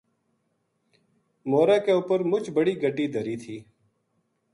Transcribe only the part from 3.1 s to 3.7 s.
دھری تھی